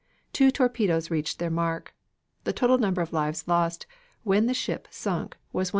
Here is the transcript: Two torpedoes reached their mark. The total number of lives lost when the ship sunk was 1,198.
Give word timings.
Two 0.33 0.49
torpedoes 0.49 1.11
reached 1.11 1.37
their 1.37 1.51
mark. 1.51 1.93
The 2.43 2.53
total 2.53 2.79
number 2.79 3.03
of 3.03 3.13
lives 3.13 3.47
lost 3.47 3.85
when 4.23 4.47
the 4.47 4.53
ship 4.55 4.87
sunk 4.89 5.37
was 5.53 5.67
1,198. 5.67 5.69